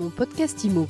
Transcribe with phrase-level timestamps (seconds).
[0.00, 0.88] Mon podcast IMO.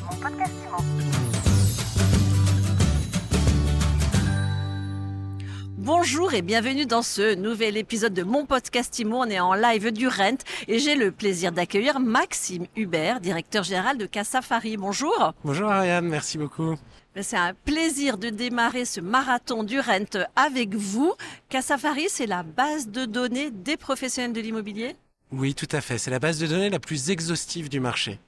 [5.78, 9.16] Bonjour et bienvenue dans ce nouvel épisode de mon podcast IMO.
[9.16, 10.38] On est en live du Rent
[10.68, 14.76] et j'ai le plaisir d'accueillir Maxime Hubert, directeur général de Cassafari.
[14.76, 15.34] Bonjour.
[15.42, 16.76] Bonjour Ariane, merci beaucoup.
[17.16, 21.14] Ben, c'est un plaisir de démarrer ce marathon du Rent avec vous.
[21.48, 24.94] Cassafari, c'est la base de données des professionnels de l'immobilier?
[25.32, 25.98] Oui, tout à fait.
[25.98, 28.20] C'est la base de données la plus exhaustive du marché.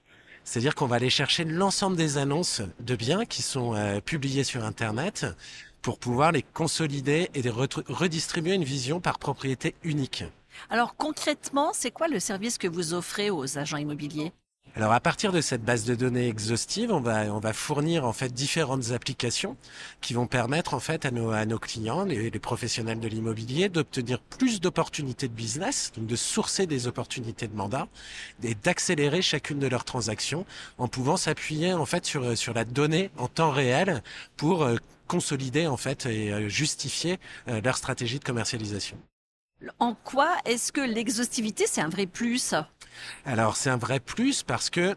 [0.45, 4.65] C'est-à-dire qu'on va aller chercher l'ensemble des annonces de biens qui sont euh, publiées sur
[4.65, 5.27] Internet
[5.83, 10.25] pour pouvoir les consolider et redistribuer une vision par propriété unique.
[10.71, 14.33] Alors concrètement, c'est quoi le service que vous offrez aux agents immobiliers?
[14.75, 18.33] Alors à partir de cette base de données exhaustive, on va on fournir en fait
[18.33, 19.57] différentes applications
[20.01, 24.61] qui vont permettre en fait à nos clients, les, les professionnels de l'immobilier, d'obtenir plus
[24.61, 27.87] d'opportunités de business, donc de sourcer des opportunités de mandat
[28.43, 30.47] et d'accélérer chacune de leurs transactions
[30.79, 34.03] en pouvant s'appuyer en fait sur sur la donnée en temps réel
[34.37, 37.19] pour euh, consolider en fait et euh, justifier
[37.49, 38.97] euh, leur stratégie de commercialisation.
[39.79, 42.55] En quoi est-ce que l'exhaustivité c'est un vrai plus?
[43.25, 44.97] Alors c'est un vrai plus parce que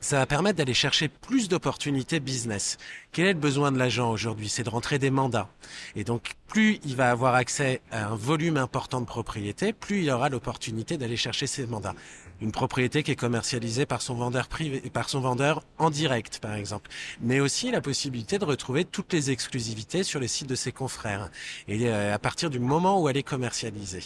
[0.00, 2.78] ça va permettre d'aller chercher plus d'opportunités business.
[3.12, 4.48] Quel est le besoin de l'agent aujourd'hui?
[4.48, 5.48] C'est de rentrer des mandats.
[5.94, 10.10] Et donc, plus il va avoir accès à un volume important de propriétés, plus il
[10.10, 11.94] aura l'opportunité d'aller chercher ces mandats
[12.40, 16.54] une propriété qui est commercialisée par son vendeur privé, par son vendeur en direct, par
[16.54, 16.90] exemple.
[17.20, 21.30] Mais aussi la possibilité de retrouver toutes les exclusivités sur les sites de ses confrères.
[21.68, 24.04] Et euh, à partir du moment où elle est commercialisée.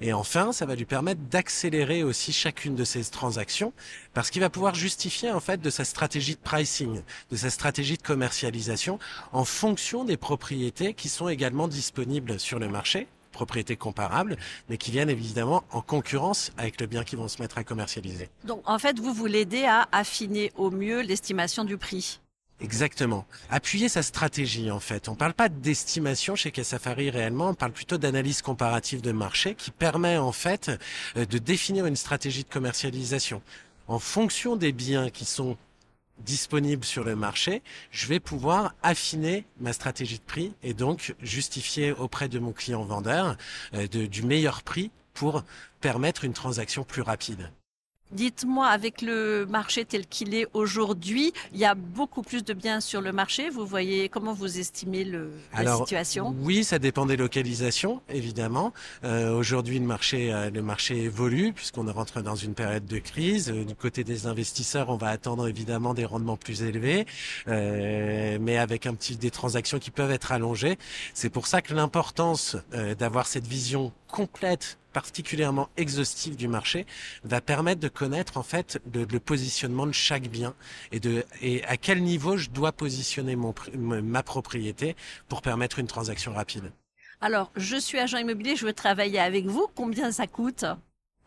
[0.00, 3.72] Et enfin, ça va lui permettre d'accélérer aussi chacune de ses transactions
[4.14, 7.96] parce qu'il va pouvoir justifier, en fait, de sa stratégie de pricing, de sa stratégie
[7.96, 8.98] de commercialisation
[9.32, 13.06] en fonction des propriétés qui sont également disponibles sur le marché
[13.36, 14.38] propriétés comparables,
[14.70, 18.30] mais qui viennent évidemment en concurrence avec le bien qu'ils vont se mettre à commercialiser.
[18.44, 22.18] Donc en fait, vous vous l'aidez à affiner au mieux l'estimation du prix.
[22.60, 23.26] Exactement.
[23.50, 25.08] Appuyer sa stratégie, en fait.
[25.08, 29.54] On ne parle pas d'estimation chez Cassafari réellement, on parle plutôt d'analyse comparative de marché
[29.54, 30.70] qui permet, en fait,
[31.18, 33.42] euh, de définir une stratégie de commercialisation.
[33.88, 35.56] En fonction des biens qui sont
[36.18, 41.92] disponible sur le marché, je vais pouvoir affiner ma stratégie de prix et donc justifier
[41.92, 43.36] auprès de mon client vendeur
[43.74, 45.44] euh, du meilleur prix pour
[45.80, 47.50] permettre une transaction plus rapide.
[48.16, 52.80] Dites-moi, avec le marché tel qu'il est aujourd'hui, il y a beaucoup plus de biens
[52.80, 53.50] sur le marché.
[53.50, 56.34] Vous voyez comment vous estimez le, la situation?
[56.40, 58.72] Oui, ça dépend des localisations, évidemment.
[59.04, 63.50] Euh, aujourd'hui, le marché, euh, le marché évolue puisqu'on rentre dans une période de crise.
[63.50, 67.04] Euh, du côté des investisseurs, on va attendre évidemment des rendements plus élevés,
[67.48, 70.78] euh, mais avec un petit des transactions qui peuvent être allongées.
[71.12, 72.56] C'est pour ça que l'importance
[72.98, 76.86] d'avoir cette vision complète particulièrement exhaustive du marché
[77.22, 80.54] va permettre de connaître en fait le, positionnement de chaque bien
[80.90, 81.22] et de
[81.68, 83.36] à quel niveau je dois positionner
[83.76, 84.96] ma propriété
[85.28, 86.72] pour permettre une transaction rapide.
[87.20, 89.66] Alors, je suis agent immobilier, je veux travailler avec vous.
[89.74, 90.64] Combien ça coûte?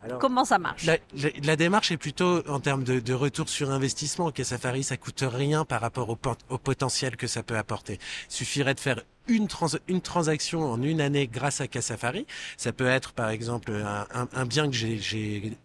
[0.02, 3.48] Alors, Comment ça marche la, la, la, démarche est plutôt en termes de, de retour
[3.48, 4.32] sur investissement.
[4.42, 6.18] Safari, ça coûte rien par rapport au,
[6.48, 7.98] au, potentiel que ça peut apporter.
[8.30, 12.26] Il suffirait de faire une, trans, une transaction en une année grâce à Cassafari.
[12.56, 15.56] Ça peut être par exemple un, un, un bien que j'ai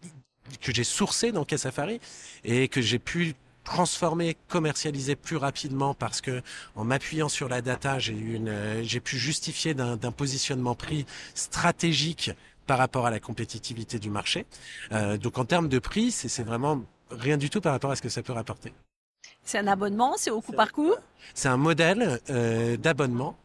[0.61, 1.99] que j'ai sourcé dans Cassafari
[2.43, 6.41] et que j'ai pu transformer, commercialiser plus rapidement parce que
[6.75, 12.31] en m'appuyant sur la data, j'ai une, j'ai pu justifier d'un positionnement prix stratégique
[12.65, 14.45] par rapport à la compétitivité du marché.
[14.91, 16.81] Euh, donc en termes de prix, c'est vraiment
[17.11, 18.73] rien du tout par rapport à ce que ça peut rapporter.
[19.43, 20.93] C'est un abonnement, c'est au coup par coup?
[21.33, 23.35] C'est un modèle euh, d'abonnement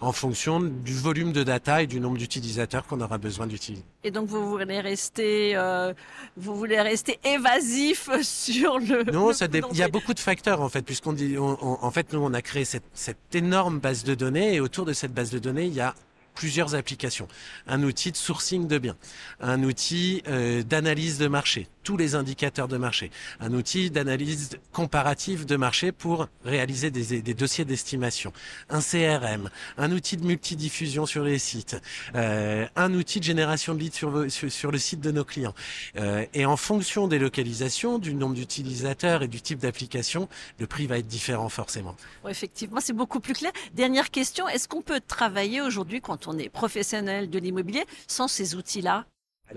[0.00, 3.84] en fonction du volume de data et du nombre d'utilisateurs qu'on aura besoin d'utiliser.
[4.04, 5.92] Et donc vous voulez rester, euh,
[6.36, 9.10] vous voulez rester évasif sur le.
[9.10, 11.90] Non, ça il y a beaucoup de facteurs en fait, puisqu'on dit, on, on, en
[11.90, 15.12] fait, nous on a créé cette, cette énorme base de données et autour de cette
[15.12, 15.94] base de données, il y a
[16.38, 17.26] plusieurs applications.
[17.66, 18.96] Un outil de sourcing de biens,
[19.40, 21.66] un outil euh, d'analyse de marché,
[21.96, 23.10] les indicateurs de marché,
[23.40, 28.32] un outil d'analyse comparative de marché pour réaliser des, dossiers d'estimation,
[28.68, 31.76] un CRM, un outil de multidiffusion sur les sites,
[32.14, 35.54] euh, un outil de génération de leads sur, le site de nos clients.
[35.96, 40.86] Euh, et en fonction des localisations, du nombre d'utilisateurs et du type d'application, le prix
[40.86, 41.96] va être différent forcément.
[42.28, 43.52] Effectivement, c'est beaucoup plus clair.
[43.74, 48.54] Dernière question, est-ce qu'on peut travailler aujourd'hui quand on est professionnel de l'immobilier sans ces
[48.54, 49.06] outils-là?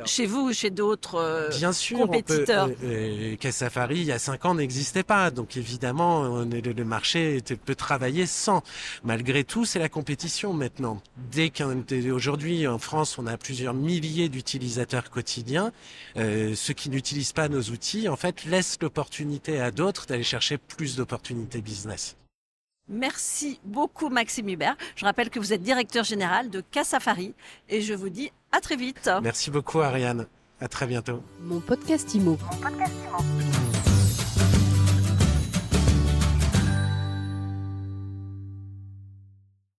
[0.06, 4.12] Chez vous ou chez d'autres euh, Bien sûr, compétiteurs peut, euh, euh, Safari, il y
[4.12, 5.32] a cinq ans, n'existait pas.
[5.32, 8.64] Donc évidemment, on est, le, marché peut travailler sans.
[9.04, 11.02] Malgré tout, c'est la compétition maintenant.
[11.32, 15.72] Dès qu'aujourd'hui, en France, on a plusieurs milliers d'utilisateurs quotidiens,
[16.18, 20.58] euh, ceux qui n'utilisent pas nos outils, en fait, laissent l'opportunité à d'autres d'aller chercher
[20.58, 22.16] plus d'opportunités business.
[22.92, 24.76] Merci beaucoup Maxime Hubert.
[24.96, 27.34] Je rappelle que vous êtes directeur général de Cassafari
[27.70, 29.10] et je vous dis à très vite.
[29.24, 30.28] Merci beaucoup Ariane.
[30.60, 31.24] À très bientôt.
[31.42, 32.38] Mon podcast Imo.
[32.52, 33.71] Mon podcast Imo.